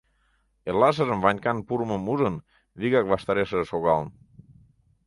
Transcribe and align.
Эрлашыжым 0.67 1.19
Ванькан 1.25 1.57
пурымым 1.67 2.03
ужын, 2.13 2.35
вигак 2.79 3.05
ваштарешыже 3.11 3.65
шогалын. 3.71 4.09